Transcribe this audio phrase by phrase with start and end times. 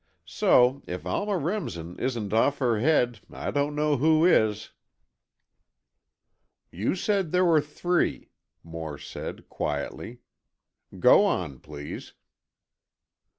[0.25, 4.71] So, if Alma Remsen isn't off her head, I don't know who is!"
[6.71, 8.31] "You said there were three,"
[8.63, 10.17] Moore said, quietly,
[10.97, 12.13] "go on, please."